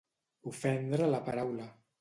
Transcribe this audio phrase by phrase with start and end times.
[0.53, 1.73] Ofendre la paraula.